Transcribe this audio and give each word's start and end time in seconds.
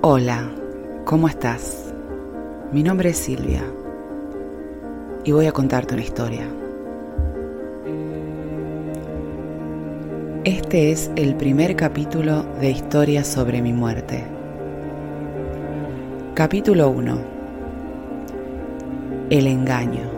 Hola, 0.00 0.48
¿cómo 1.04 1.26
estás? 1.26 1.92
Mi 2.70 2.84
nombre 2.84 3.10
es 3.10 3.16
Silvia 3.16 3.64
y 5.24 5.32
voy 5.32 5.46
a 5.46 5.52
contarte 5.52 5.94
una 5.94 6.04
historia. 6.04 6.48
Este 10.44 10.92
es 10.92 11.10
el 11.16 11.34
primer 11.34 11.74
capítulo 11.74 12.44
de 12.60 12.70
Historia 12.70 13.24
sobre 13.24 13.60
mi 13.60 13.72
muerte. 13.72 14.24
Capítulo 16.34 16.90
1. 16.90 17.18
El 19.30 19.48
engaño. 19.48 20.17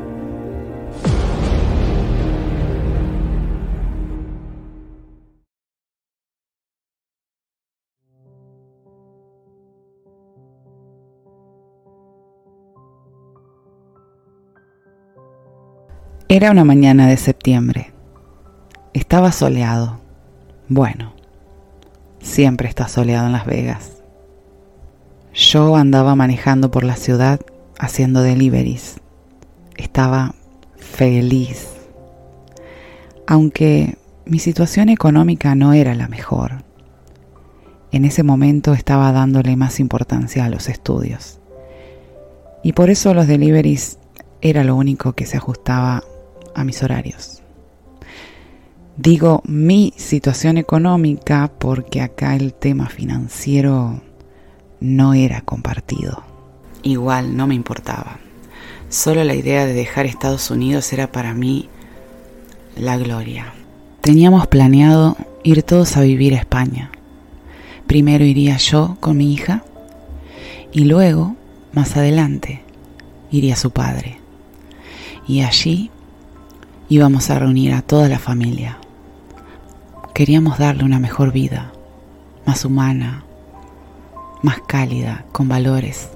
Era 16.33 16.53
una 16.53 16.63
mañana 16.63 17.09
de 17.09 17.17
septiembre. 17.17 17.93
Estaba 18.95 19.33
soleado. 19.33 19.99
Bueno, 20.69 21.13
siempre 22.21 22.69
está 22.69 22.87
soleado 22.87 23.27
en 23.27 23.33
Las 23.33 23.47
Vegas. 23.47 24.05
Yo 25.35 25.75
andaba 25.75 26.15
manejando 26.15 26.71
por 26.71 26.85
la 26.85 26.95
ciudad 26.95 27.41
haciendo 27.81 28.23
deliveries. 28.23 29.01
Estaba 29.77 30.37
feliz. 30.77 31.67
Aunque 33.27 33.99
mi 34.25 34.39
situación 34.39 34.89
económica 34.89 35.57
no 35.57 35.73
era 35.73 35.97
la 35.97 36.07
mejor. 36.07 36.63
En 37.91 38.05
ese 38.05 38.23
momento 38.23 38.73
estaba 38.73 39.11
dándole 39.11 39.57
más 39.57 39.81
importancia 39.81 40.45
a 40.45 40.49
los 40.49 40.69
estudios. 40.69 41.41
Y 42.63 42.75
por 42.75 42.89
eso 42.89 43.15
los 43.15 43.27
deliveries 43.27 43.99
era 44.43 44.63
lo 44.63 44.77
único 44.77 45.15
que 45.15 45.27
se 45.27 45.37
ajustaba 45.37 46.05
a 46.55 46.65
mis 46.65 46.83
horarios. 46.83 47.43
Digo 48.97 49.43
mi 49.47 49.95
situación 49.97 50.59
económica 50.59 51.51
porque 51.59 52.03
acá 52.03 52.37
el 52.37 52.53
tema 52.53 52.89
financiero 52.89 54.03
no 54.81 55.15
era 55.15 55.41
compartido. 55.41 56.23
Igual 56.83 57.37
no 57.37 57.47
me 57.47 57.55
importaba. 57.55 58.19
Solo 58.89 59.25
la 59.25 59.35
idea 59.35 59.67
de 59.67 59.73
dejar 59.73 60.07
Estados 60.07 60.51
Unidos 60.51 60.93
era 60.93 61.13
para 61.13 61.33
mí 61.33 61.69
la 62.77 62.97
gloria. 62.97 63.55
Teníamos 64.01 64.47
planeado 64.49 65.17
ir 65.45 65.63
todos 65.63 65.97
a 65.97 66.03
vivir 66.03 66.35
a 66.35 66.39
España. 66.39 66.91
Primero 67.87 68.25
iría 68.25 68.57
yo 68.57 68.97
con 69.01 69.17
mi 69.17 69.33
hija 69.33 69.65
y 70.73 70.85
luego, 70.85 71.37
más 71.73 71.97
adelante, 71.97 72.63
iría 73.31 73.57
su 73.57 73.71
padre. 73.71 74.19
Y 75.27 75.43
allí 75.43 75.91
íbamos 76.91 77.31
a 77.31 77.39
reunir 77.39 77.73
a 77.73 77.83
toda 77.83 78.09
la 78.09 78.19
familia. 78.19 78.77
Queríamos 80.13 80.59
darle 80.59 80.83
una 80.83 80.99
mejor 80.99 81.31
vida, 81.31 81.73
más 82.45 82.65
humana, 82.65 83.25
más 84.43 84.61
cálida, 84.67 85.25
con 85.31 85.49
valores 85.49 86.11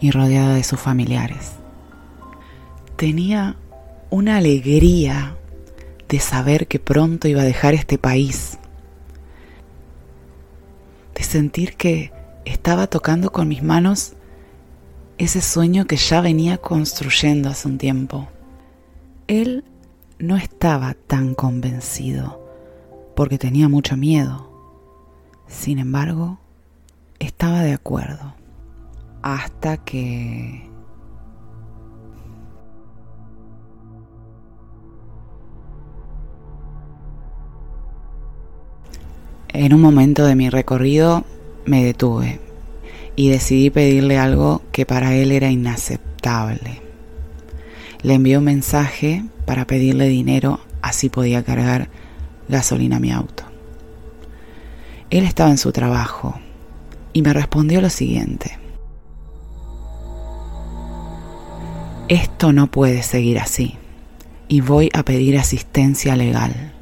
y 0.00 0.10
rodeada 0.10 0.54
de 0.56 0.64
sus 0.64 0.80
familiares. 0.80 1.52
Tenía 2.96 3.54
una 4.10 4.38
alegría 4.38 5.36
de 6.08 6.18
saber 6.18 6.66
que 6.66 6.80
pronto 6.80 7.28
iba 7.28 7.42
a 7.42 7.46
dejar 7.46 7.74
este 7.74 7.96
país, 7.96 8.58
de 11.14 11.22
sentir 11.22 11.76
que 11.76 12.12
estaba 12.44 12.88
tocando 12.88 13.30
con 13.30 13.46
mis 13.46 13.62
manos 13.62 14.14
ese 15.16 15.40
sueño 15.40 15.86
que 15.86 15.96
ya 15.96 16.20
venía 16.20 16.58
construyendo 16.58 17.50
hace 17.50 17.68
un 17.68 17.78
tiempo. 17.78 18.28
Él 19.28 19.64
no 20.18 20.36
estaba 20.36 20.94
tan 20.94 21.34
convencido 21.34 22.42
porque 23.14 23.38
tenía 23.38 23.68
mucho 23.68 23.96
miedo. 23.96 24.50
Sin 25.46 25.78
embargo, 25.78 26.38
estaba 27.18 27.62
de 27.62 27.72
acuerdo. 27.72 28.34
Hasta 29.22 29.78
que... 29.78 30.70
En 39.48 39.72
un 39.72 39.80
momento 39.80 40.26
de 40.26 40.36
mi 40.36 40.50
recorrido 40.50 41.24
me 41.64 41.82
detuve 41.82 42.40
y 43.16 43.30
decidí 43.30 43.70
pedirle 43.70 44.18
algo 44.18 44.60
que 44.70 44.84
para 44.84 45.14
él 45.14 45.32
era 45.32 45.50
inaceptable. 45.50 46.85
Le 48.02 48.14
envié 48.14 48.38
un 48.38 48.44
mensaje 48.44 49.24
para 49.44 49.66
pedirle 49.66 50.08
dinero, 50.08 50.60
así 50.82 51.08
podía 51.08 51.42
cargar 51.42 51.88
gasolina 52.48 52.96
a 52.96 53.00
mi 53.00 53.12
auto. 53.12 53.44
Él 55.10 55.24
estaba 55.24 55.50
en 55.50 55.58
su 55.58 55.72
trabajo 55.72 56.38
y 57.12 57.22
me 57.22 57.32
respondió 57.32 57.80
lo 57.80 57.90
siguiente. 57.90 58.58
Esto 62.08 62.52
no 62.52 62.70
puede 62.70 63.02
seguir 63.02 63.38
así 63.38 63.76
y 64.48 64.60
voy 64.60 64.90
a 64.92 65.02
pedir 65.02 65.38
asistencia 65.38 66.14
legal. 66.14 66.72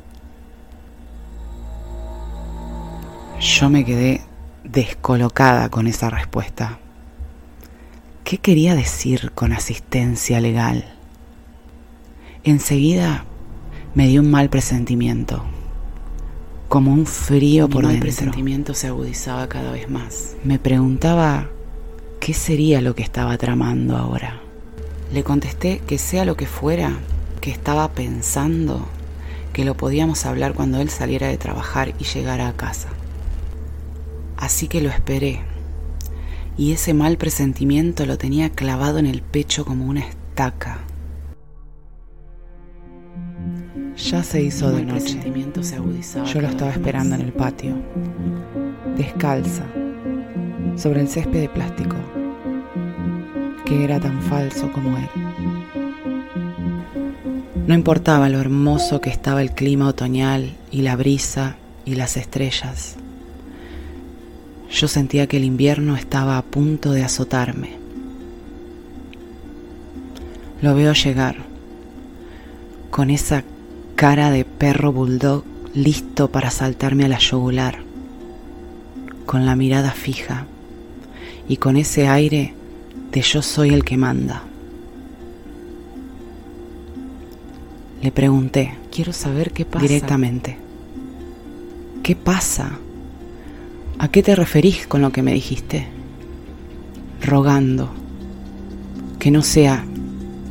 Yo 3.41 3.71
me 3.71 3.85
quedé 3.85 4.23
descolocada 4.65 5.69
con 5.69 5.87
esa 5.87 6.11
respuesta. 6.11 6.79
¿Qué 8.25 8.39
quería 8.39 8.75
decir 8.75 9.33
con 9.33 9.53
asistencia 9.53 10.41
legal? 10.41 10.94
Enseguida 12.47 13.25
me 13.95 14.07
dio 14.07 14.21
un 14.21 14.31
mal 14.31 14.51
presentimiento, 14.51 15.43
como 16.69 16.93
un 16.93 17.07
frío 17.07 17.71
por 17.71 17.87
dentro. 17.87 17.95
El 17.95 18.01
presentimiento 18.01 18.75
se 18.75 18.89
agudizaba 18.89 19.49
cada 19.49 19.73
vez 19.73 19.89
más. 19.89 20.37
Me 20.45 20.59
preguntaba 20.59 21.49
qué 22.21 22.35
sería 22.35 22.83
lo 22.83 22.95
que 22.95 23.03
estaba 23.03 23.39
tramando 23.39 23.97
ahora. 23.97 24.43
Le 25.11 25.25
contesté 25.25 25.81
que 25.87 25.97
sea 25.97 26.27
lo 26.27 26.37
que 26.37 26.47
fuera 26.47 26.99
que 27.41 27.51
estaba 27.51 27.91
pensando, 27.93 28.87
que 29.55 29.65
lo 29.65 29.75
podíamos 29.75 30.27
hablar 30.27 30.53
cuando 30.53 30.83
él 30.83 30.91
saliera 30.91 31.29
de 31.29 31.39
trabajar 31.39 31.95
y 31.99 32.05
llegara 32.05 32.49
a 32.49 32.57
casa. 32.57 32.91
Así 34.37 34.69
que 34.69 34.83
lo 34.83 34.91
esperé, 34.91 35.41
y 36.59 36.73
ese 36.73 36.93
mal 36.93 37.17
presentimiento 37.17 38.05
lo 38.05 38.19
tenía 38.19 38.51
clavado 38.51 38.99
en 38.99 39.07
el 39.07 39.23
pecho 39.23 39.65
como 39.65 39.87
una 39.87 40.01
estaca. 40.01 40.81
Ya 43.97 44.23
se 44.25 44.43
hizo 44.43 44.73
de 44.73 44.85
noche. 44.85 45.21
Yo 46.27 46.41
lo 46.41 46.49
estaba 46.49 46.71
esperando 46.73 47.15
en 47.15 47.21
el 47.21 47.33
patio, 47.33 47.77
descalza, 48.97 49.65
sobre 50.77 51.01
el 51.01 51.09
césped 51.09 51.43
de 51.43 51.49
plástico, 51.49 51.97
que 53.65 53.85
era 53.85 54.01
tan 54.01 54.21
falso 54.23 54.71
como 54.73 54.97
él. 54.97 55.09
No 57.67 57.75
importaba 57.75 58.29
lo 58.29 58.41
hermoso 58.41 59.01
que 59.01 59.11
estaba 59.11 59.41
el 59.41 59.53
clima 59.53 59.89
otoñal 59.89 60.55
y 60.73 60.83
la 60.83 60.97
brisa 60.97 61.57
y 61.85 61.95
las 61.95 62.17
estrellas. 62.17 62.97
Yo 64.71 64.89
sentía 64.89 65.29
que 65.29 65.37
el 65.37 65.45
invierno 65.45 65.95
estaba 65.95 66.37
a 66.37 66.43
punto 66.43 66.91
de 66.91 67.05
azotarme. 67.05 67.71
Lo 70.61 70.75
veo 70.75 70.93
llegar 70.95 71.37
con 72.91 73.11
esa 73.11 73.45
cara 73.97 74.31
de 74.31 74.45
perro 74.45 74.93
bulldog 74.93 75.45
listo 75.75 76.31
para 76.31 76.51
saltarme 76.51 77.05
a 77.05 77.09
la 77.09 77.19
yugular, 77.19 77.79
con 79.27 79.47
la 79.47 79.57
mirada 79.57 79.93
fija 79.93 80.47
y 81.49 81.57
con 81.59 81.77
ese 81.77 82.09
aire 82.09 82.55
de 83.13 83.21
yo 83.23 83.43
soy 83.43 83.71
el 83.71 83.85
que 83.85 83.97
manda. 83.97 84.43
Le 88.03 88.13
pregunté, 88.13 88.75
quiero 88.91 89.13
saber 89.13 89.53
qué 89.53 89.65
pasa. 89.65 89.87
Directamente. 89.87 90.59
¿Qué 92.03 92.15
pasa? 92.17 92.79
¿A 93.99 94.09
qué 94.09 94.23
te 94.23 94.37
referís 94.37 94.87
con 94.87 95.01
lo 95.01 95.11
que 95.11 95.23
me 95.23 95.33
dijiste? 95.33 95.87
Rogando 97.23 97.91
que 99.19 99.31
no 99.31 99.41
sea 99.41 99.87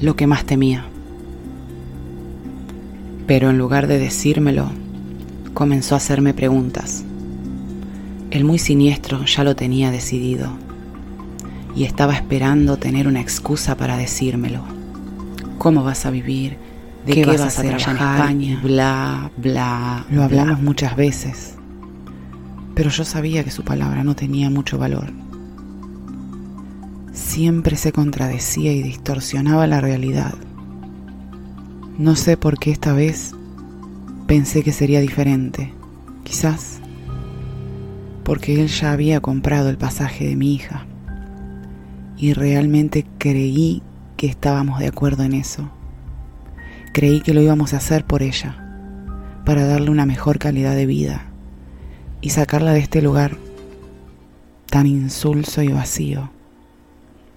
lo 0.02 0.16
que 0.16 0.26
más 0.26 0.46
temía. 0.46 0.88
Pero 3.28 3.50
en 3.50 3.58
lugar 3.58 3.88
de 3.88 4.00
decírmelo, 4.00 4.70
comenzó 5.54 5.96
a 5.96 5.98
hacerme 5.98 6.34
preguntas. 6.34 7.06
El 8.32 8.44
muy 8.44 8.60
siniestro 8.60 9.24
ya 9.26 9.44
lo 9.44 9.56
tenía 9.56 9.92
decidido 9.92 10.52
y 11.76 11.86
estaba 11.86 12.14
esperando 12.14 12.78
tener 12.78 13.08
una 13.08 13.22
excusa 13.22 13.78
para 13.78 13.98
decírmelo. 13.98 14.64
¿Cómo 15.58 15.84
vas 15.84 16.06
a 16.06 16.12
vivir? 16.12 16.58
¿De 17.06 17.14
qué, 17.14 17.26
vas, 17.26 17.42
a 17.42 17.48
hacer 17.48 17.74
allá 17.74 17.92
en 17.92 17.98
España? 17.98 18.60
Bla, 18.64 19.32
bla. 19.38 20.06
Lo 20.10 20.24
hablamos 20.24 20.62
muchas 20.62 20.96
veces, 20.96 21.56
pero 22.76 22.90
yo 22.90 23.04
sabía 23.04 23.44
que 23.44 23.52
su 23.52 23.64
palabra 23.64 24.04
no 24.04 24.16
tenía 24.16 24.50
mucho 24.50 24.78
valor. 24.78 25.12
siempre 27.12 27.78
se 27.78 27.92
contradecía 27.92 28.74
y 28.74 28.82
distorsionaba 28.84 29.68
la 29.68 29.82
realidad. 29.82 30.34
No 31.98 32.16
sé 32.16 32.38
por 32.38 32.58
qué 32.58 32.72
esta 32.72 32.94
vez 32.94 33.34
pensé 34.26 34.64
que 34.64 34.72
sería 34.72 35.00
diferente. 35.00 35.72
Quizás 36.24 36.80
porque 38.24 38.60
él 38.62 38.68
ya 38.68 38.92
había 38.92 39.20
comprado 39.20 39.70
el 39.70 39.78
pasaje 39.78 40.28
de 40.28 40.36
mi 40.36 40.56
hija. 40.56 40.88
Y 42.18 42.34
realmente 42.34 43.06
creí 43.18 43.84
que 44.18 44.28
estábamos 44.28 44.80
de 44.80 44.88
acuerdo 44.88 45.24
en 45.24 45.34
eso. 45.34 45.70
Creí 46.94 47.22
que 47.22 47.34
lo 47.34 47.42
íbamos 47.42 47.74
a 47.74 47.78
hacer 47.78 48.06
por 48.06 48.24
ella, 48.24 48.58
para 49.46 49.66
darle 49.66 49.90
una 49.90 50.06
mejor 50.06 50.40
calidad 50.40 50.76
de 50.76 50.86
vida 50.86 51.26
y 52.22 52.30
sacarla 52.30 52.72
de 52.72 52.80
este 52.80 53.02
lugar 53.02 53.38
tan 54.68 54.88
insulso 54.88 55.62
y 55.62 55.68
vacío. 55.68 56.32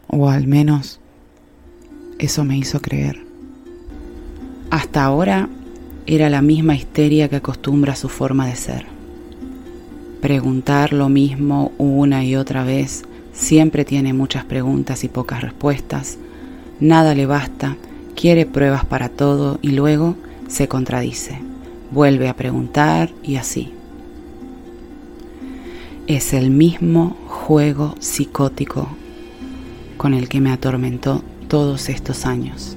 O 0.06 0.30
al 0.30 0.46
menos 0.46 1.00
eso 2.18 2.44
me 2.44 2.56
hizo 2.56 2.80
creer. 2.80 3.25
Hasta 4.70 5.04
ahora 5.04 5.48
era 6.06 6.28
la 6.28 6.42
misma 6.42 6.74
histeria 6.74 7.28
que 7.28 7.36
acostumbra 7.36 7.94
su 7.94 8.08
forma 8.08 8.46
de 8.46 8.56
ser. 8.56 8.86
Preguntar 10.20 10.92
lo 10.92 11.08
mismo 11.08 11.72
una 11.78 12.24
y 12.24 12.34
otra 12.34 12.64
vez 12.64 13.04
siempre 13.32 13.84
tiene 13.84 14.12
muchas 14.12 14.44
preguntas 14.44 15.04
y 15.04 15.08
pocas 15.08 15.42
respuestas, 15.42 16.18
nada 16.80 17.14
le 17.14 17.26
basta, 17.26 17.76
quiere 18.16 18.44
pruebas 18.44 18.84
para 18.84 19.08
todo 19.08 19.58
y 19.62 19.70
luego 19.70 20.16
se 20.48 20.66
contradice, 20.66 21.38
vuelve 21.92 22.28
a 22.28 22.34
preguntar 22.34 23.10
y 23.22 23.36
así. 23.36 23.72
Es 26.08 26.32
el 26.32 26.50
mismo 26.50 27.16
juego 27.28 27.94
psicótico 28.00 28.88
con 29.96 30.14
el 30.14 30.28
que 30.28 30.40
me 30.40 30.50
atormentó 30.50 31.22
todos 31.48 31.88
estos 31.88 32.26
años. 32.26 32.75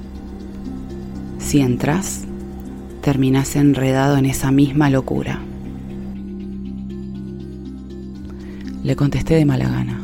Si 1.40 1.60
entras, 1.60 2.24
terminas 3.02 3.56
enredado 3.56 4.16
en 4.16 4.26
esa 4.26 4.52
misma 4.52 4.90
locura. 4.90 5.40
Le 8.84 8.94
contesté 8.94 9.34
de 9.34 9.44
mala 9.44 9.68
gana. 9.68 10.00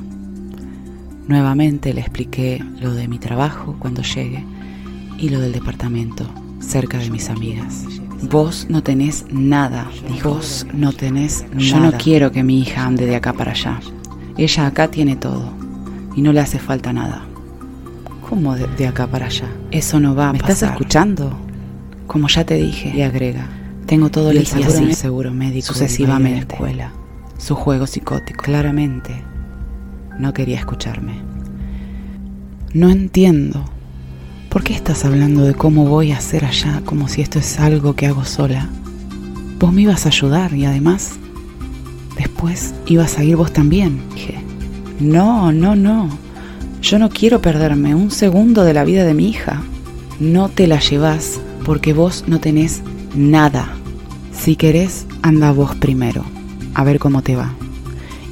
Nuevamente 1.28 1.94
le 1.94 2.00
expliqué 2.00 2.64
lo 2.80 2.94
de 2.94 3.08
mi 3.08 3.18
trabajo 3.18 3.76
cuando 3.78 4.02
llegue 4.02 4.44
y 5.18 5.28
lo 5.28 5.40
del 5.40 5.52
departamento 5.52 6.26
cerca 6.60 6.98
de 6.98 7.10
mis 7.10 7.30
amigas. 7.30 7.84
Vos 8.30 8.66
no 8.68 8.82
tenés 8.82 9.26
nada, 9.30 9.90
dijo. 10.08 10.34
Vos 10.34 10.66
no 10.72 10.92
tenés 10.92 11.44
nada. 11.50 11.58
Yo 11.58 11.80
no 11.80 11.92
quiero 11.92 12.32
que 12.32 12.42
mi 12.42 12.60
hija 12.60 12.84
ande 12.84 13.06
de 13.06 13.16
acá 13.16 13.32
para 13.32 13.52
allá. 13.52 13.80
Ella 14.36 14.66
acá 14.66 14.88
tiene 14.88 15.16
todo 15.16 15.52
y 16.14 16.22
no 16.22 16.32
le 16.32 16.40
hace 16.40 16.58
falta 16.58 16.92
nada. 16.92 17.26
¿Cómo 18.28 18.56
de, 18.56 18.86
acá 18.86 19.06
para 19.06 19.26
allá? 19.26 19.48
Eso 19.70 20.00
no 20.00 20.14
va 20.14 20.30
a 20.30 20.32
¿Me 20.32 20.38
estás 20.38 20.62
escuchando? 20.62 21.36
Como 22.06 22.28
ya 22.28 22.44
te 22.44 22.54
dije, 22.54 22.92
y 22.94 23.02
agrega, 23.02 23.48
tengo 23.86 24.10
todo 24.10 24.30
el 24.30 24.38
listo 24.38 24.62
seguro, 24.62 24.94
seguro 24.94 25.30
médico 25.32 25.66
sucesivamente. 25.66 26.54
escuela. 26.54 26.92
Su 27.38 27.54
juego 27.54 27.86
psicótico. 27.86 28.42
Claramente, 28.42 29.22
no 30.18 30.32
quería 30.32 30.58
escucharme. 30.58 31.14
No 32.72 32.90
entiendo. 32.90 33.64
¿Por 34.48 34.62
qué 34.64 34.74
estás 34.74 35.04
hablando 35.04 35.44
de 35.44 35.54
cómo 35.54 35.86
voy 35.86 36.12
a 36.12 36.18
hacer 36.18 36.44
allá 36.44 36.80
como 36.84 37.08
si 37.08 37.20
esto 37.20 37.38
es 37.38 37.58
algo 37.58 37.94
que 37.94 38.06
hago 38.06 38.24
sola? 38.24 38.68
Vos 39.58 39.72
me 39.72 39.82
ibas 39.82 40.06
a 40.06 40.08
ayudar 40.08 40.54
y 40.54 40.64
además, 40.64 41.18
después 42.16 42.74
ibas 42.86 43.18
a 43.18 43.24
ir 43.24 43.36
vos 43.36 43.52
también. 43.52 44.00
Dije, 44.14 44.38
no, 45.00 45.52
no, 45.52 45.76
no. 45.76 46.08
Yo 46.82 46.98
no 46.98 47.08
quiero 47.08 47.40
perderme 47.42 47.94
un 47.94 48.10
segundo 48.10 48.64
de 48.64 48.74
la 48.74 48.84
vida 48.84 49.04
de 49.04 49.14
mi 49.14 49.28
hija. 49.28 49.62
No 50.20 50.48
te 50.48 50.66
la 50.66 50.78
llevas 50.78 51.40
porque 51.64 51.92
vos 51.92 52.24
no 52.26 52.38
tenés 52.38 52.82
nada. 53.14 53.68
Si 54.32 54.56
querés, 54.56 55.06
anda 55.22 55.50
vos 55.50 55.74
primero, 55.76 56.24
a 56.74 56.84
ver 56.84 56.98
cómo 56.98 57.22
te 57.22 57.34
va. 57.34 57.54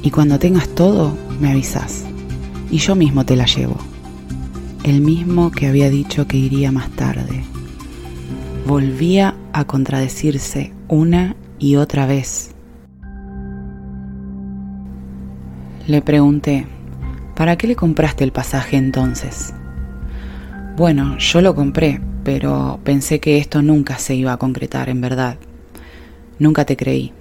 Y 0.01 0.11
cuando 0.11 0.39
tengas 0.39 0.69
todo, 0.69 1.17
me 1.39 1.51
avisas. 1.51 2.05
Y 2.71 2.77
yo 2.77 2.95
mismo 2.95 3.25
te 3.25 3.35
la 3.35 3.45
llevo. 3.45 3.77
El 4.83 5.01
mismo 5.01 5.51
que 5.51 5.67
había 5.67 5.89
dicho 5.89 6.27
que 6.27 6.37
iría 6.37 6.71
más 6.71 6.89
tarde. 6.91 7.43
Volvía 8.67 9.35
a 9.51 9.65
contradecirse 9.65 10.73
una 10.87 11.35
y 11.59 11.75
otra 11.75 12.05
vez. 12.05 12.51
Le 15.87 16.01
pregunté, 16.01 16.67
¿para 17.35 17.57
qué 17.57 17.67
le 17.67 17.75
compraste 17.75 18.23
el 18.23 18.31
pasaje 18.31 18.77
entonces? 18.77 19.53
Bueno, 20.75 21.17
yo 21.17 21.41
lo 21.41 21.55
compré, 21.55 22.01
pero 22.23 22.79
pensé 22.83 23.19
que 23.19 23.37
esto 23.37 23.61
nunca 23.61 23.97
se 23.97 24.15
iba 24.15 24.33
a 24.33 24.37
concretar 24.37 24.89
en 24.89 25.01
verdad. 25.01 25.37
Nunca 26.39 26.65
te 26.65 26.75
creí. 26.75 27.13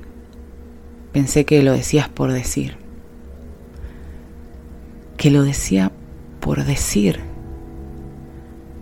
Pensé 1.13 1.45
que 1.45 1.63
lo 1.63 1.73
decías 1.73 2.09
por 2.09 2.33
decir. 2.33 2.77
Que 5.17 5.31
lo 5.31 5.45
decía 5.45 5.93
por 6.41 6.65
decir. 6.65 7.21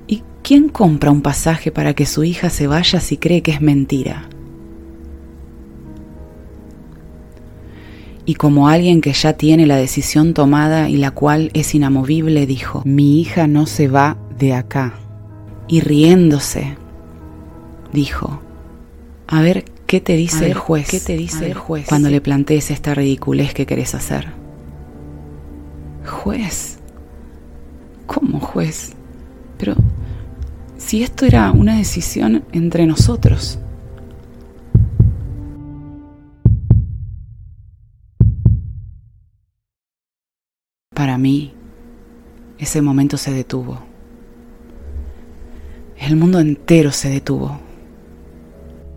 ¿Y 0.06 0.23
quién 0.43 0.70
compra 0.70 1.11
un 1.11 1.20
pasaje 1.20 1.70
para 1.70 1.93
que 1.93 2.06
su 2.06 2.25
hija 2.25 2.49
se 2.49 2.67
vaya 2.67 3.00
si 3.00 3.19
cree 3.19 3.43
que 3.43 3.50
es 3.50 3.61
mentira? 3.61 4.29
Y 8.24 8.34
como 8.34 8.69
alguien 8.69 9.00
que 9.00 9.12
ya 9.12 9.32
tiene 9.32 9.66
la 9.66 9.76
decisión 9.76 10.32
tomada 10.32 10.88
y 10.88 10.96
la 10.96 11.10
cual 11.10 11.50
es 11.54 11.74
inamovible, 11.74 12.46
dijo, 12.46 12.82
mi 12.84 13.20
hija 13.20 13.46
no 13.46 13.66
se 13.66 13.88
va 13.88 14.16
de 14.38 14.54
acá 14.54 14.94
y 15.66 15.80
riéndose, 15.80 16.76
dijo, 17.92 18.40
a 19.26 19.40
ver 19.40 19.64
qué 19.86 20.00
te 20.00 20.16
dice 20.16 20.46
el 20.46 20.54
juez, 20.54 20.88
qué 20.88 21.00
te 21.00 21.16
dice 21.16 21.46
el 21.46 21.54
juez 21.54 21.86
cuando 21.88 22.10
le 22.10 22.20
plantees 22.20 22.70
esta 22.70 22.94
ridiculez 22.94 23.54
que 23.54 23.66
querés 23.66 23.94
hacer. 23.94 24.28
Juez, 26.06 26.78
¿cómo 28.06 28.38
juez? 28.38 28.92
Pero 29.58 29.74
si 30.78 31.02
esto 31.02 31.24
era 31.24 31.50
una 31.52 31.76
decisión 31.76 32.44
entre 32.52 32.86
nosotros. 32.86 33.58
Mí, 41.22 41.55
ese 42.58 42.82
momento 42.82 43.17
se 43.17 43.32
detuvo. 43.32 43.79
El 45.96 46.17
mundo 46.17 46.41
entero 46.41 46.93
se 46.93 47.08
detuvo. 47.08 47.58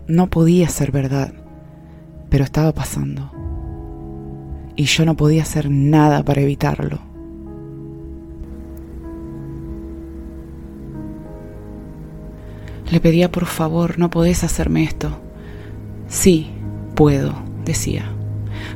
No 0.08 0.28
podía 0.28 0.68
ser 0.68 0.92
verdad, 0.92 1.32
pero 2.28 2.44
estaba 2.44 2.72
pasando. 2.72 3.30
Y 4.76 4.84
yo 4.84 5.04
no 5.04 5.16
podía 5.16 5.42
hacer 5.42 5.70
nada 5.70 6.22
para 6.22 6.42
evitarlo. 6.42 6.98
Le 12.90 13.00
pedía 13.00 13.32
por 13.32 13.46
favor, 13.46 13.98
no 13.98 14.10
podés 14.10 14.44
hacerme 14.44 14.84
esto. 14.84 15.18
Sí, 16.08 16.50
puedo, 16.94 17.34
decía, 17.64 18.12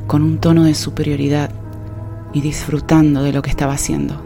con 0.07 0.21
un 0.21 0.39
tono 0.39 0.63
de 0.63 0.73
superioridad 0.75 1.60
y 2.33 2.41
disfrutando 2.41 3.23
de 3.23 3.33
lo 3.33 3.41
que 3.41 3.49
estaba 3.49 3.73
haciendo. 3.73 4.21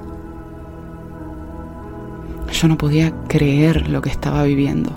Yo 2.52 2.68
no 2.68 2.78
podía 2.78 3.14
creer 3.28 3.90
lo 3.90 4.02
que 4.02 4.10
estaba 4.10 4.44
viviendo. 4.44 4.92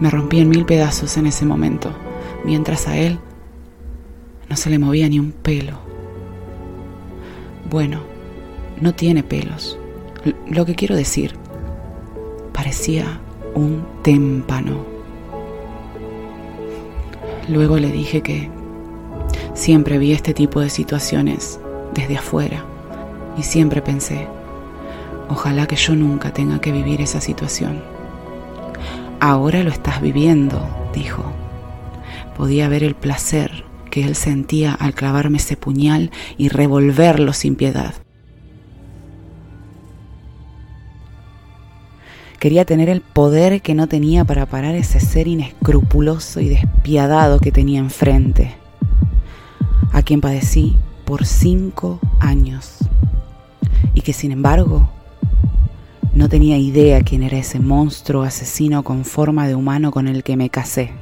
Me 0.00 0.10
rompí 0.10 0.40
en 0.40 0.48
mil 0.48 0.64
pedazos 0.64 1.16
en 1.16 1.26
ese 1.26 1.44
momento, 1.44 1.90
mientras 2.44 2.88
a 2.88 2.96
él 2.96 3.18
no 4.48 4.56
se 4.56 4.70
le 4.70 4.78
movía 4.78 5.08
ni 5.08 5.18
un 5.18 5.32
pelo. 5.32 5.78
Bueno, 7.70 8.00
no 8.80 8.94
tiene 8.94 9.22
pelos. 9.22 9.78
lo 10.48 10.64
que 10.64 10.74
quiero 10.74 10.96
decir, 10.96 11.34
parecía 12.52 13.20
un 13.54 13.84
témpano. 14.02 14.84
Luego 17.48 17.78
le 17.78 17.92
dije 17.92 18.22
que 18.22 18.50
siempre 19.54 19.98
vi 19.98 20.12
este 20.12 20.34
tipo 20.34 20.60
de 20.60 20.70
situaciones 20.70 21.58
desde 21.94 22.18
afuera 22.18 22.64
y 23.36 23.42
siempre 23.42 23.82
pensé, 23.82 24.28
Ojalá 25.28 25.66
que 25.66 25.76
yo 25.76 25.96
nunca 25.96 26.32
tenga 26.32 26.60
que 26.60 26.72
vivir 26.72 27.00
esa 27.00 27.20
situación. 27.20 27.82
Ahora 29.20 29.62
lo 29.62 29.70
estás 29.70 30.02
viviendo, 30.02 30.68
dijo. 30.92 31.24
Podía 32.36 32.68
ver 32.68 32.84
el 32.84 32.94
placer 32.94 33.64
que 33.90 34.04
él 34.04 34.16
sentía 34.16 34.74
al 34.74 34.94
clavarme 34.94 35.38
ese 35.38 35.56
puñal 35.56 36.10
y 36.36 36.48
revolverlo 36.48 37.32
sin 37.32 37.56
piedad. 37.56 37.94
Quería 42.38 42.66
tener 42.66 42.90
el 42.90 43.00
poder 43.00 43.62
que 43.62 43.74
no 43.74 43.86
tenía 43.86 44.24
para 44.24 44.44
parar 44.44 44.74
ese 44.74 45.00
ser 45.00 45.28
inescrupuloso 45.28 46.40
y 46.40 46.48
despiadado 46.50 47.38
que 47.38 47.52
tenía 47.52 47.78
enfrente, 47.78 48.56
a 49.94 50.02
quien 50.02 50.20
padecí 50.20 50.76
por 51.06 51.24
cinco 51.24 52.00
años 52.18 52.78
y 53.94 54.00
que 54.00 54.12
sin 54.12 54.32
embargo 54.32 54.90
no 56.12 56.28
tenía 56.28 56.58
idea 56.58 57.02
quién 57.02 57.22
era 57.22 57.38
ese 57.38 57.60
monstruo 57.60 58.24
asesino 58.24 58.82
con 58.82 59.04
forma 59.04 59.46
de 59.46 59.54
humano 59.54 59.92
con 59.92 60.08
el 60.08 60.24
que 60.24 60.36
me 60.36 60.50
casé. 60.50 60.92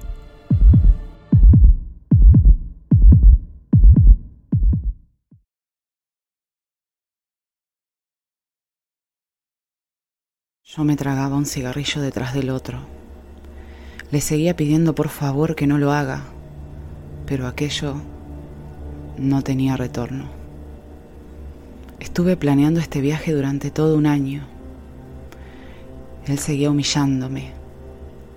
Yo 10.65 10.85
me 10.85 10.97
tragaba 10.97 11.37
un 11.37 11.47
cigarrillo 11.47 12.03
detrás 12.03 12.35
del 12.35 12.51
otro. 12.51 12.79
Le 14.11 14.21
seguía 14.21 14.55
pidiendo 14.55 14.95
por 14.95 15.09
favor 15.09 15.55
que 15.55 15.67
no 15.67 15.79
lo 15.79 15.93
haga, 15.93 16.25
pero 17.27 17.47
aquello 17.47 17.97
no 19.19 19.43
tenía 19.43 19.77
retorno. 19.77 20.27
Estuve 22.01 22.37
planeando 22.37 22.81
este 22.81 23.01
viaje 23.01 23.33
durante 23.33 23.71
todo 23.71 23.97
un 23.97 24.07
año. 24.07 24.45
Él 26.27 26.39
seguía 26.39 26.71
humillándome, 26.71 27.51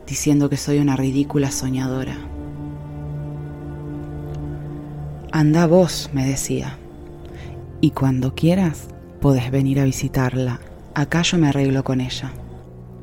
diciendo 0.08 0.50
que 0.50 0.58
soy 0.58 0.80
una 0.80 0.96
ridícula 0.96 1.52
soñadora. 1.52 2.18
Anda 5.32 5.68
vos, 5.68 6.10
me 6.14 6.26
decía, 6.26 6.78
y 7.82 7.92
cuando 7.92 8.36
quieras 8.36 8.88
podés 9.20 9.52
venir 9.52 9.80
a 9.80 9.86
visitarla 9.86 10.60
Acá 10.98 11.24
yo 11.24 11.38
me 11.38 11.50
arreglo 11.50 11.84
con 11.84 12.00
ella. 12.00 12.32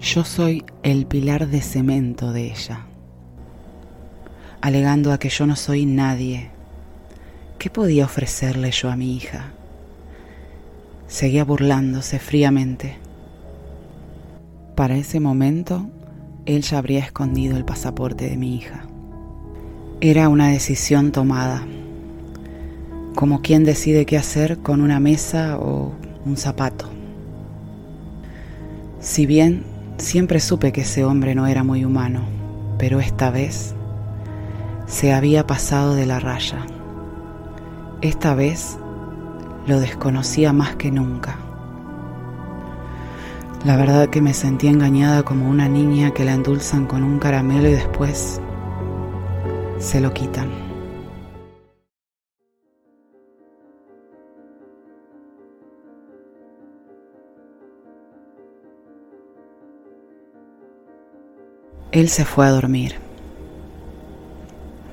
Yo 0.01 0.25
soy 0.25 0.65
el 0.83 1.05
pilar 1.05 1.49
de 1.49 1.61
cemento 1.61 2.33
de 2.33 2.51
ella. 2.51 2.87
Alegando 4.63 5.13
a 5.13 5.19
que 5.19 5.29
yo 5.29 5.47
no 5.47 5.57
soy 5.57 5.85
nadie. 5.85 6.52
¿Qué 7.63 7.71
podía 7.71 8.07
ofrecerle 8.07 8.73
yo 8.73 8.91
a 8.91 8.97
mi 8.97 9.15
hija? 9.15 9.53
Seguía 11.07 11.45
burlándose 11.45 12.19
fríamente. 12.19 12.99
Para 14.75 14.97
ese 14.97 15.21
momento, 15.21 15.89
él 16.45 16.63
ya 16.63 16.79
habría 16.79 16.99
escondido 16.99 17.57
el 17.57 17.65
pasaporte 17.65 18.29
de 18.29 18.37
mi 18.37 18.57
hija. 18.57 18.83
Era 20.01 20.29
una 20.29 20.49
decisión 20.49 21.13
tomada, 21.13 21.65
como 23.15 23.43
quien 23.43 23.63
decide 23.63 24.07
qué 24.07 24.19
hacer 24.19 24.59
con 24.59 24.81
una 24.81 24.99
mesa 24.99 25.57
o 25.57 25.93
un 26.27 26.37
zapato. 26.37 26.91
Si 28.99 29.25
bien 29.25 29.63
siempre 29.99 30.41
supe 30.41 30.73
que 30.73 30.81
ese 30.81 31.05
hombre 31.05 31.37
no 31.37 31.47
era 31.47 31.63
muy 31.63 31.85
humano, 31.85 32.25
pero 32.77 32.99
esta 32.99 33.31
vez 33.31 33.77
se 34.89 35.13
había 35.13 35.47
pasado 35.47 35.95
de 35.95 36.07
la 36.07 36.19
raya. 36.19 36.67
Esta 38.03 38.35
vez 38.35 38.79
lo 39.69 39.79
desconocía 39.79 40.53
más 40.53 40.75
que 40.75 40.91
nunca. 40.91 41.39
La 43.65 43.77
verdad 43.77 44.09
que 44.09 44.21
me 44.21 44.35
sentí 44.35 44.67
engañada 44.67 45.23
como 45.23 45.49
una 45.49 45.69
niña 45.69 46.11
que 46.11 46.25
la 46.25 46.35
endulzan 46.35 46.87
con 46.87 47.05
un 47.05 47.21
caramelo 47.21 47.69
y 47.69 47.75
después 47.75 48.41
se 49.79 50.01
lo 50.01 50.13
quitan. 50.13 50.51
Él 61.93 62.09
se 62.09 62.25
fue 62.25 62.47
a 62.47 62.51
dormir, 62.51 62.97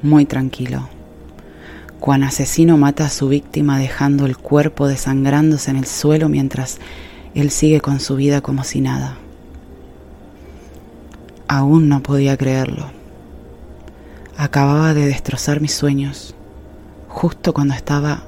muy 0.04 0.26
tranquilo. 0.26 0.99
Cuan 2.00 2.24
asesino 2.24 2.78
mata 2.78 3.06
a 3.06 3.10
su 3.10 3.28
víctima 3.28 3.78
dejando 3.78 4.26
el 4.26 4.38
cuerpo 4.38 4.88
desangrándose 4.88 5.70
en 5.72 5.78
el 5.78 5.86
suelo 5.86 6.30
mientras 6.30 6.80
él 7.36 7.52
sigue 7.52 7.82
con 7.82 8.00
su 8.00 8.16
vida 8.16 8.40
como 8.42 8.64
si 8.64 8.80
nada. 8.80 9.18
Aún 11.48 11.90
no 11.90 12.02
podía 12.02 12.38
creerlo. 12.38 12.86
Acababa 14.38 14.94
de 14.94 15.08
destrozar 15.08 15.60
mis 15.60 15.74
sueños, 15.74 16.36
justo 17.10 17.54
cuando 17.54 17.74
estaba 17.74 18.24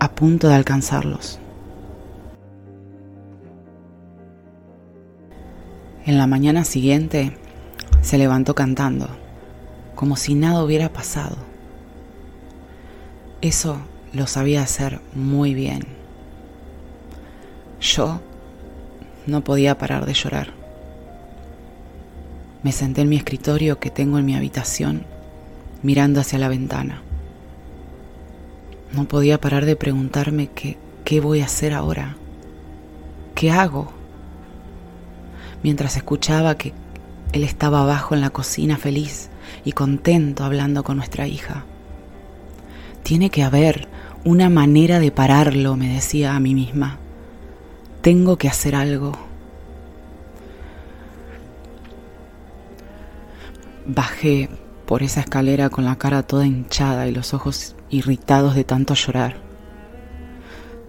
a 0.00 0.10
punto 0.10 0.48
de 0.48 0.54
alcanzarlos. 0.54 1.38
En 6.04 6.18
la 6.18 6.26
mañana 6.26 6.64
siguiente, 6.64 7.36
se 8.00 8.18
levantó 8.18 8.54
cantando, 8.54 9.08
como 9.94 10.16
si 10.16 10.34
nada 10.34 10.64
hubiera 10.64 10.92
pasado. 10.92 11.47
Eso 13.40 13.78
lo 14.12 14.26
sabía 14.26 14.62
hacer 14.62 15.00
muy 15.14 15.54
bien. 15.54 15.84
Yo 17.80 18.20
no 19.28 19.44
podía 19.44 19.78
parar 19.78 20.06
de 20.06 20.14
llorar. 20.14 20.48
Me 22.64 22.72
senté 22.72 23.02
en 23.02 23.08
mi 23.08 23.16
escritorio 23.16 23.78
que 23.78 23.90
tengo 23.90 24.18
en 24.18 24.26
mi 24.26 24.34
habitación, 24.34 25.04
mirando 25.84 26.20
hacia 26.20 26.40
la 26.40 26.48
ventana. 26.48 27.02
No 28.92 29.04
podía 29.04 29.40
parar 29.40 29.66
de 29.66 29.76
preguntarme 29.76 30.48
qué, 30.48 30.76
qué 31.04 31.20
voy 31.20 31.40
a 31.40 31.44
hacer 31.44 31.74
ahora. 31.74 32.16
¿Qué 33.36 33.52
hago? 33.52 33.92
Mientras 35.62 35.96
escuchaba 35.96 36.56
que 36.56 36.72
él 37.32 37.44
estaba 37.44 37.82
abajo 37.82 38.16
en 38.16 38.20
la 38.20 38.30
cocina 38.30 38.78
feliz 38.78 39.28
y 39.64 39.72
contento 39.72 40.42
hablando 40.42 40.82
con 40.82 40.96
nuestra 40.96 41.28
hija. 41.28 41.64
Tiene 43.08 43.30
que 43.30 43.42
haber 43.42 43.88
una 44.26 44.50
manera 44.50 45.00
de 45.00 45.10
pararlo, 45.10 45.76
me 45.76 45.88
decía 45.88 46.36
a 46.36 46.40
mí 46.40 46.54
misma. 46.54 46.98
Tengo 48.02 48.36
que 48.36 48.48
hacer 48.48 48.74
algo. 48.74 49.12
Bajé 53.86 54.50
por 54.84 55.02
esa 55.02 55.20
escalera 55.20 55.70
con 55.70 55.86
la 55.86 55.96
cara 55.96 56.22
toda 56.22 56.44
hinchada 56.44 57.08
y 57.08 57.12
los 57.12 57.32
ojos 57.32 57.74
irritados 57.88 58.54
de 58.54 58.64
tanto 58.64 58.92
llorar. 58.92 59.38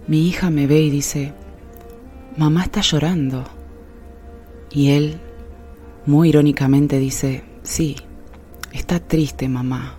Mi 0.05 0.27
hija 0.27 0.49
me 0.49 0.67
ve 0.67 0.81
y 0.81 0.89
dice, 0.89 1.33
mamá 2.35 2.63
está 2.63 2.81
llorando. 2.81 3.45
Y 4.71 4.89
él 4.89 5.21
muy 6.05 6.27
irónicamente 6.27 6.99
dice, 6.99 7.45
sí, 7.63 7.95
está 8.73 8.99
triste 8.99 9.47
mamá. 9.47 9.98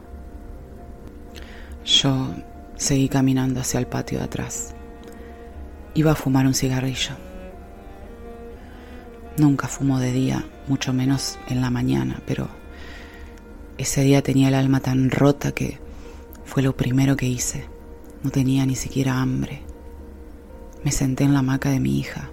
Yo 1.90 2.32
seguí 2.76 3.08
caminando 3.08 3.58
hacia 3.58 3.80
el 3.80 3.88
patio 3.88 4.18
de 4.18 4.24
atrás. 4.24 4.76
Iba 5.94 6.12
a 6.12 6.14
fumar 6.14 6.46
un 6.46 6.54
cigarrillo. 6.54 7.16
Nunca 9.36 9.66
fumo 9.66 9.98
de 9.98 10.12
día, 10.12 10.44
mucho 10.68 10.92
menos 10.92 11.36
en 11.48 11.60
la 11.60 11.68
mañana, 11.70 12.22
pero 12.26 12.48
ese 13.76 14.02
día 14.02 14.22
tenía 14.22 14.48
el 14.48 14.54
alma 14.54 14.78
tan 14.78 15.10
rota 15.10 15.50
que 15.50 15.80
fue 16.44 16.62
lo 16.62 16.76
primero 16.76 17.16
que 17.16 17.26
hice. 17.26 17.66
No 18.22 18.30
tenía 18.30 18.64
ni 18.66 18.76
siquiera 18.76 19.20
hambre. 19.20 19.62
Me 20.84 20.92
senté 20.92 21.24
en 21.24 21.32
la 21.32 21.40
hamaca 21.40 21.70
de 21.70 21.80
mi 21.80 21.98
hija. 21.98 22.30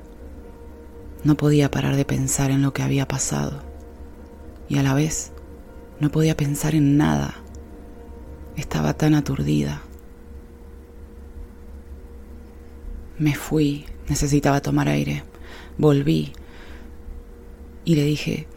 No 1.23 1.35
podía 1.35 1.71
parar 1.71 1.95
de 1.95 2.05
pensar 2.05 2.51
en 2.51 2.61
lo 2.61 2.73
que 2.73 2.83
había 2.83 3.07
pasado 3.07 3.63
y 4.69 4.77
a 4.77 4.83
la 4.83 4.93
vez 4.93 5.31
no 5.99 6.11
podía 6.11 6.37
pensar 6.37 6.75
en 6.75 6.95
nada. 6.95 7.41
Estaba 8.57 8.93
tan 8.93 9.15
aturdida. 9.15 9.81
Me 13.17 13.33
fui, 13.33 13.85
necesitaba 14.09 14.61
tomar 14.61 14.89
aire. 14.89 15.23
Volví 15.77 16.33
y 17.85 17.95
le 17.95 18.03
dije, 18.03 18.47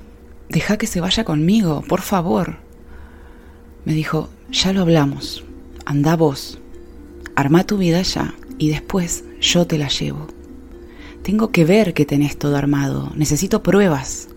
deja 0.48 0.76
que 0.76 0.88
se 0.88 1.00
vaya 1.00 1.22
conmigo, 1.22 1.84
por 1.86 2.00
favor. 2.00 2.56
Me 3.84 3.94
dijo, 3.94 4.28
ya 4.50 4.72
lo 4.72 4.80
hablamos, 4.80 5.44
anda 5.84 6.16
vos, 6.16 6.58
arma 7.36 7.64
tu 7.64 7.78
vida 7.78 8.02
ya 8.02 8.34
y 8.58 8.70
después 8.70 9.24
yo 9.40 9.68
te 9.68 9.78
la 9.78 9.88
llevo. 9.88 10.26
Tengo 11.22 11.52
que 11.52 11.64
ver 11.64 11.94
que 11.94 12.04
tenés 12.04 12.36
todo 12.36 12.56
armado, 12.56 13.12
necesito 13.14 13.62
pruebas. 13.62 14.30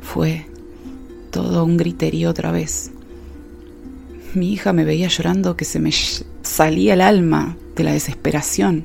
Fue 0.00 0.46
todo 1.32 1.64
un 1.64 1.76
griterío 1.76 2.30
otra 2.30 2.52
vez. 2.52 2.92
Mi 4.36 4.52
hija 4.52 4.74
me 4.74 4.84
veía 4.84 5.08
llorando 5.08 5.56
que 5.56 5.64
se 5.64 5.80
me 5.80 5.90
salía 6.42 6.92
el 6.92 7.00
alma 7.00 7.56
de 7.74 7.84
la 7.84 7.94
desesperación 7.94 8.84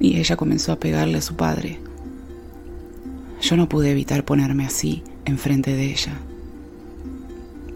y 0.00 0.16
ella 0.16 0.36
comenzó 0.36 0.72
a 0.72 0.80
pegarle 0.80 1.18
a 1.18 1.20
su 1.20 1.36
padre. 1.36 1.78
Yo 3.42 3.58
no 3.58 3.68
pude 3.68 3.90
evitar 3.90 4.24
ponerme 4.24 4.64
así 4.64 5.02
enfrente 5.26 5.76
de 5.76 5.90
ella. 5.90 6.18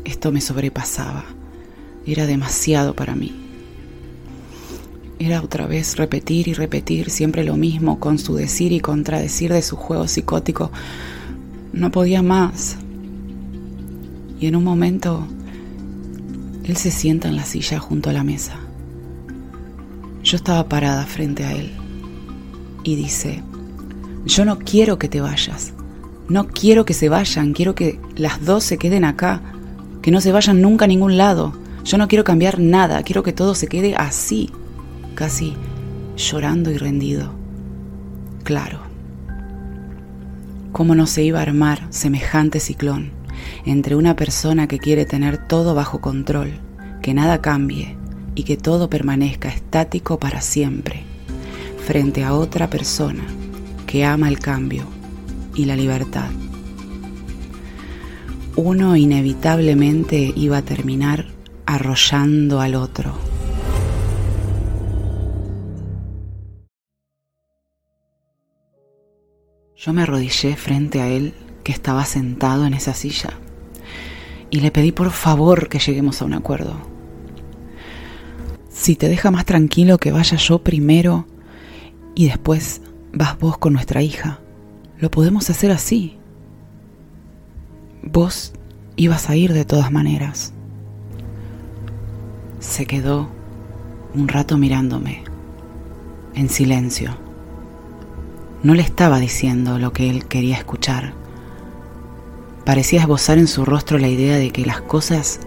Esto 0.06 0.32
me 0.32 0.40
sobrepasaba. 0.40 1.26
Era 2.06 2.24
demasiado 2.24 2.96
para 2.96 3.14
mí. 3.14 3.34
Era 5.18 5.42
otra 5.42 5.66
vez 5.66 5.98
repetir 5.98 6.48
y 6.48 6.54
repetir 6.54 7.10
siempre 7.10 7.44
lo 7.44 7.58
mismo 7.58 8.00
con 8.00 8.18
su 8.18 8.36
decir 8.36 8.72
y 8.72 8.80
contradecir 8.80 9.52
de 9.52 9.60
su 9.60 9.76
juego 9.76 10.08
psicótico 10.08 10.72
no 11.74 11.90
podía 11.90 12.22
más. 12.22 12.78
Y 14.40 14.46
en 14.46 14.56
un 14.56 14.64
momento, 14.64 15.28
él 16.70 16.76
se 16.76 16.92
sienta 16.92 17.26
en 17.26 17.34
la 17.34 17.44
silla 17.44 17.80
junto 17.80 18.10
a 18.10 18.12
la 18.12 18.22
mesa. 18.22 18.54
Yo 20.22 20.36
estaba 20.36 20.68
parada 20.68 21.04
frente 21.04 21.44
a 21.44 21.52
él. 21.52 21.72
y 22.82 22.96
dice, 22.96 23.42
yo 24.24 24.46
no 24.46 24.58
quiero 24.58 24.98
que 24.98 25.08
te 25.08 25.20
vayas, 25.20 25.74
no 26.30 26.46
quiero 26.46 26.86
que 26.86 26.94
se 26.94 27.10
vayan, 27.10 27.52
quiero 27.52 27.74
que 27.74 28.00
las 28.16 28.42
dos 28.42 28.64
se 28.64 28.78
queden 28.78 29.04
acá, 29.04 29.42
que 30.00 30.10
no 30.10 30.22
se 30.22 30.32
vayan 30.32 30.62
nunca 30.62 30.86
a 30.86 30.88
ningún 30.88 31.18
lado, 31.18 31.52
yo 31.84 31.98
no 31.98 32.08
quiero 32.08 32.24
cambiar 32.24 32.58
nada, 32.58 33.02
quiero 33.02 33.22
que 33.22 33.34
todo 33.34 33.54
se 33.54 33.66
quede 33.66 33.94
así, 33.96 34.48
casi 35.14 35.56
llorando 36.16 36.70
y 36.70 36.78
rendido. 36.78 37.34
Claro, 38.44 38.80
¿cómo 40.72 40.94
no 40.94 41.06
se 41.06 41.22
iba 41.22 41.40
a 41.40 41.42
armar 41.42 41.86
semejante 41.90 42.60
ciclón 42.60 43.19
entre 43.64 43.96
una 43.96 44.16
persona 44.16 44.66
que 44.66 44.78
quiere 44.78 45.04
tener 45.04 45.38
todo 45.38 45.74
bajo 45.74 46.00
control, 46.00 46.60
que 47.02 47.14
nada 47.14 47.40
cambie 47.40 47.96
y 48.34 48.44
que 48.44 48.56
todo 48.56 48.90
permanezca 48.90 49.48
estático 49.48 50.18
para 50.18 50.40
siempre, 50.40 51.02
frente 51.86 52.24
a 52.24 52.34
otra 52.34 52.70
persona 52.70 53.24
que 53.86 54.04
ama 54.04 54.28
el 54.28 54.38
cambio 54.38 54.84
y 55.54 55.64
la 55.64 55.76
libertad? 55.76 56.30
Uno 58.56 58.96
inevitablemente 58.96 60.32
iba 60.36 60.58
a 60.58 60.62
terminar 60.62 61.26
arrollando 61.66 62.60
al 62.60 62.74
otro. 62.74 63.14
Yo 69.76 69.94
me 69.94 70.02
arrodillé 70.02 70.56
frente 70.56 71.00
a 71.00 71.08
él 71.08 71.32
que 71.62 71.72
estaba 71.72 72.04
sentado 72.04 72.66
en 72.66 72.74
esa 72.74 72.94
silla 72.94 73.38
y 74.50 74.60
le 74.60 74.70
pedí 74.70 74.92
por 74.92 75.10
favor 75.10 75.68
que 75.68 75.78
lleguemos 75.78 76.20
a 76.20 76.24
un 76.24 76.34
acuerdo. 76.34 76.74
Si 78.68 78.96
te 78.96 79.08
deja 79.08 79.30
más 79.30 79.44
tranquilo 79.44 79.98
que 79.98 80.12
vaya 80.12 80.36
yo 80.36 80.62
primero 80.62 81.26
y 82.14 82.26
después 82.26 82.82
vas 83.12 83.38
vos 83.38 83.58
con 83.58 83.72
nuestra 83.72 84.02
hija, 84.02 84.40
lo 84.98 85.10
podemos 85.10 85.48
hacer 85.50 85.70
así. 85.70 86.18
Vos 88.02 88.52
ibas 88.96 89.30
a 89.30 89.36
ir 89.36 89.52
de 89.52 89.64
todas 89.64 89.92
maneras. 89.92 90.52
Se 92.58 92.86
quedó 92.86 93.28
un 94.14 94.28
rato 94.28 94.58
mirándome, 94.58 95.22
en 96.34 96.48
silencio. 96.48 97.16
No 98.62 98.74
le 98.74 98.82
estaba 98.82 99.18
diciendo 99.20 99.78
lo 99.78 99.92
que 99.92 100.10
él 100.10 100.26
quería 100.26 100.56
escuchar. 100.56 101.19
Parecía 102.64 103.00
esbozar 103.00 103.38
en 103.38 103.46
su 103.46 103.64
rostro 103.64 103.98
la 103.98 104.08
idea 104.08 104.36
de 104.36 104.50
que 104.50 104.66
las 104.66 104.80
cosas 104.80 105.40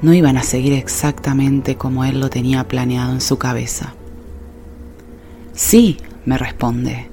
no 0.00 0.12
iban 0.14 0.36
a 0.36 0.42
seguir 0.42 0.72
exactamente 0.74 1.76
como 1.76 2.04
él 2.04 2.20
lo 2.20 2.30
tenía 2.30 2.66
planeado 2.68 3.12
en 3.12 3.20
su 3.20 3.38
cabeza. 3.38 3.94
Sí, 5.52 5.98
me 6.24 6.38
responde. 6.38 7.08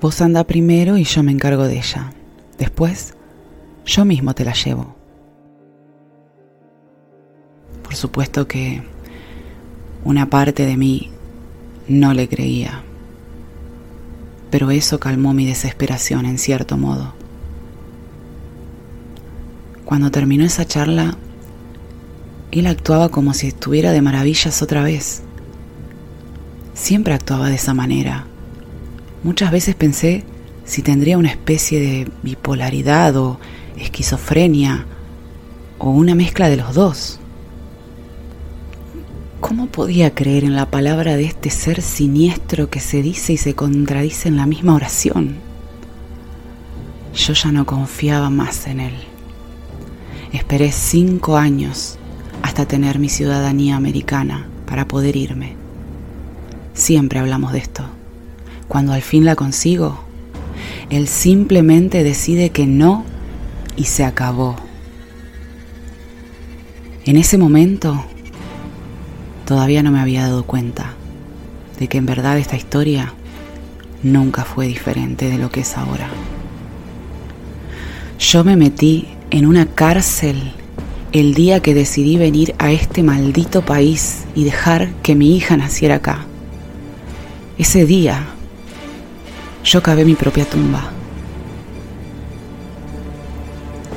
Vos 0.00 0.20
anda 0.20 0.44
primero 0.44 0.98
y 0.98 1.04
yo 1.04 1.22
me 1.22 1.32
encargo 1.32 1.64
de 1.64 1.78
ella. 1.78 2.12
Después, 2.58 3.14
yo 3.86 4.04
mismo 4.04 4.34
te 4.34 4.44
la 4.44 4.52
llevo. 4.52 4.94
Por 7.82 7.94
supuesto 7.94 8.48
que 8.48 8.82
una 10.04 10.28
parte 10.28 10.66
de 10.66 10.76
mí 10.76 11.10
no 11.88 12.12
le 12.12 12.28
creía, 12.28 12.82
pero 14.50 14.70
eso 14.70 14.98
calmó 14.98 15.32
mi 15.32 15.46
desesperación 15.46 16.26
en 16.26 16.38
cierto 16.38 16.76
modo. 16.76 17.23
Cuando 19.84 20.10
terminó 20.10 20.44
esa 20.44 20.64
charla, 20.64 21.16
él 22.50 22.66
actuaba 22.66 23.08
como 23.08 23.34
si 23.34 23.48
estuviera 23.48 23.92
de 23.92 24.00
maravillas 24.00 24.62
otra 24.62 24.82
vez. 24.82 25.22
Siempre 26.72 27.14
actuaba 27.14 27.48
de 27.48 27.56
esa 27.56 27.74
manera. 27.74 28.26
Muchas 29.22 29.50
veces 29.50 29.74
pensé 29.74 30.24
si 30.64 30.82
tendría 30.82 31.18
una 31.18 31.30
especie 31.30 31.80
de 31.80 32.10
bipolaridad 32.22 33.16
o 33.16 33.38
esquizofrenia 33.76 34.86
o 35.78 35.90
una 35.90 36.14
mezcla 36.14 36.48
de 36.48 36.56
los 36.56 36.74
dos. 36.74 37.20
¿Cómo 39.40 39.66
podía 39.66 40.14
creer 40.14 40.44
en 40.44 40.56
la 40.56 40.70
palabra 40.70 41.16
de 41.16 41.24
este 41.24 41.50
ser 41.50 41.82
siniestro 41.82 42.70
que 42.70 42.80
se 42.80 43.02
dice 43.02 43.34
y 43.34 43.36
se 43.36 43.54
contradice 43.54 44.28
en 44.28 44.36
la 44.36 44.46
misma 44.46 44.74
oración? 44.74 45.36
Yo 47.14 47.34
ya 47.34 47.52
no 47.52 47.66
confiaba 47.66 48.30
más 48.30 48.66
en 48.66 48.80
él. 48.80 49.13
Esperé 50.34 50.72
cinco 50.72 51.36
años 51.36 51.96
hasta 52.42 52.66
tener 52.66 52.98
mi 52.98 53.08
ciudadanía 53.08 53.76
americana 53.76 54.48
para 54.66 54.88
poder 54.88 55.14
irme. 55.14 55.54
Siempre 56.74 57.20
hablamos 57.20 57.52
de 57.52 57.58
esto. 57.58 57.84
Cuando 58.66 58.92
al 58.92 59.02
fin 59.02 59.24
la 59.24 59.36
consigo, 59.36 60.00
él 60.90 61.06
simplemente 61.06 62.02
decide 62.02 62.50
que 62.50 62.66
no 62.66 63.04
y 63.76 63.84
se 63.84 64.04
acabó. 64.04 64.56
En 67.04 67.16
ese 67.16 67.38
momento 67.38 68.04
todavía 69.46 69.84
no 69.84 69.92
me 69.92 70.00
había 70.00 70.22
dado 70.22 70.44
cuenta 70.44 70.94
de 71.78 71.86
que 71.86 71.98
en 71.98 72.06
verdad 72.06 72.38
esta 72.38 72.56
historia 72.56 73.14
nunca 74.02 74.44
fue 74.44 74.66
diferente 74.66 75.30
de 75.30 75.38
lo 75.38 75.52
que 75.52 75.60
es 75.60 75.78
ahora. 75.78 76.08
Yo 78.18 78.42
me 78.42 78.56
metí 78.56 79.13
en 79.34 79.46
una 79.46 79.66
cárcel 79.66 80.52
el 81.10 81.34
día 81.34 81.58
que 81.58 81.74
decidí 81.74 82.16
venir 82.16 82.54
a 82.58 82.70
este 82.70 83.02
maldito 83.02 83.62
país 83.62 84.26
y 84.36 84.44
dejar 84.44 84.92
que 85.02 85.16
mi 85.16 85.36
hija 85.36 85.56
naciera 85.56 85.96
acá. 85.96 86.26
Ese 87.58 87.84
día 87.84 88.28
yo 89.64 89.82
cavé 89.82 90.04
mi 90.04 90.14
propia 90.14 90.44
tumba. 90.44 90.88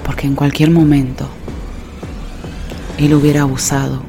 Porque 0.03 0.25
en 0.25 0.33
cualquier 0.33 0.71
momento 0.71 1.29
él 2.97 3.13
hubiera 3.13 3.41
abusado 3.41 4.01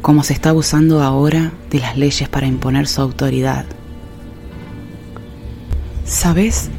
como 0.00 0.22
se 0.22 0.32
está 0.32 0.48
abusando 0.48 1.02
ahora 1.02 1.52
de 1.68 1.80
las 1.80 1.98
leyes 1.98 2.30
para 2.30 2.46
imponer 2.46 2.86
su 2.86 3.02
autoridad. 3.02 3.66
¿Sabes 6.06 6.70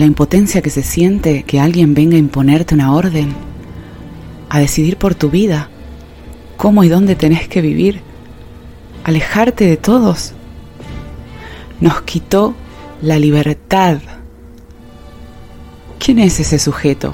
la 0.00 0.06
impotencia 0.06 0.62
que 0.62 0.70
se 0.70 0.82
siente 0.82 1.44
que 1.44 1.60
alguien 1.60 1.94
venga 1.94 2.16
a 2.16 2.18
imponerte 2.18 2.74
una 2.74 2.92
orden? 2.92 3.32
A 4.48 4.58
decidir 4.58 4.96
por 4.96 5.14
tu 5.14 5.30
vida, 5.30 5.70
cómo 6.56 6.82
y 6.82 6.88
dónde 6.88 7.14
tenés 7.14 7.46
que 7.46 7.60
vivir, 7.60 8.00
alejarte 9.04 9.66
de 9.66 9.76
todos. 9.76 10.32
Nos 11.80 12.02
quitó 12.02 12.54
la 13.00 13.18
libertad. 13.18 13.98
¿Quién 15.98 16.18
es 16.18 16.40
ese 16.40 16.58
sujeto 16.58 17.12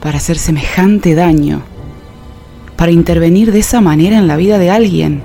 para 0.00 0.18
hacer 0.18 0.38
semejante 0.38 1.14
daño? 1.14 1.62
para 2.82 2.90
intervenir 2.90 3.52
de 3.52 3.60
esa 3.60 3.80
manera 3.80 4.18
en 4.18 4.26
la 4.26 4.36
vida 4.36 4.58
de 4.58 4.68
alguien. 4.68 5.22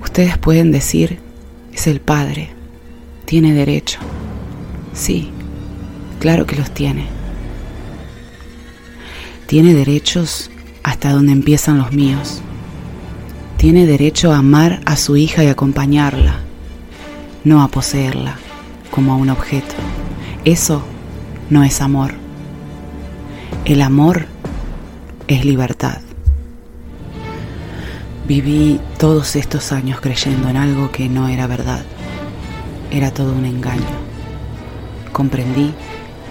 Ustedes 0.00 0.38
pueden 0.38 0.70
decir, 0.70 1.18
es 1.72 1.88
el 1.88 2.00
padre, 2.00 2.50
tiene 3.28 3.52
derecho. 3.52 3.98
Sí, 4.94 5.30
claro 6.18 6.46
que 6.46 6.56
los 6.56 6.70
tiene. 6.70 7.04
Tiene 9.46 9.74
derechos 9.74 10.50
hasta 10.82 11.12
donde 11.12 11.32
empiezan 11.32 11.76
los 11.76 11.92
míos. 11.92 12.40
Tiene 13.58 13.84
derecho 13.84 14.32
a 14.32 14.38
amar 14.38 14.80
a 14.86 14.96
su 14.96 15.18
hija 15.18 15.44
y 15.44 15.48
acompañarla, 15.48 16.36
no 17.44 17.62
a 17.62 17.68
poseerla 17.68 18.38
como 18.90 19.12
a 19.12 19.16
un 19.16 19.28
objeto. 19.28 19.74
Eso 20.46 20.82
no 21.50 21.64
es 21.64 21.82
amor. 21.82 22.14
El 23.66 23.82
amor 23.82 24.24
es 25.26 25.44
libertad. 25.44 26.00
Viví 28.26 28.80
todos 28.98 29.36
estos 29.36 29.70
años 29.70 30.00
creyendo 30.00 30.48
en 30.48 30.56
algo 30.56 30.90
que 30.90 31.10
no 31.10 31.28
era 31.28 31.46
verdad. 31.46 31.84
Era 32.90 33.10
todo 33.12 33.32
un 33.32 33.44
engaño. 33.44 33.82
Comprendí 35.12 35.74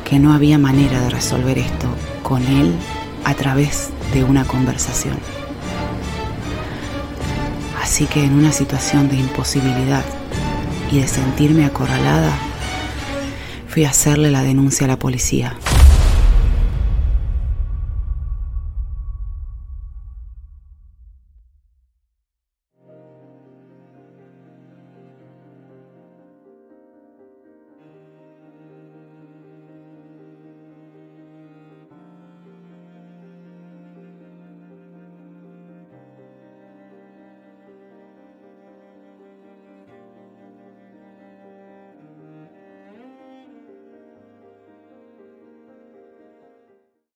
que 0.04 0.20
no 0.20 0.34
había 0.34 0.58
manera 0.58 1.02
de 1.02 1.10
resolver 1.10 1.58
esto 1.58 1.88
con 2.24 2.42
él 2.44 2.74
a 3.26 3.34
través 3.34 3.90
de 4.14 4.24
una 4.24 4.46
conversación. 4.46 5.18
Así 7.82 8.06
que 8.06 8.24
en 8.24 8.34
una 8.34 8.52
situación 8.52 9.10
de 9.10 9.18
imposibilidad 9.18 10.04
y 10.92 11.00
de 11.00 11.08
sentirme 11.08 11.66
acorralada, 11.66 12.32
fui 13.68 13.86
a 13.86 13.90
hacerle 13.90 14.32
la 14.32 14.44
denuncia 14.44 14.86
a 14.86 14.88
la 14.88 15.00
policía. 15.00 15.56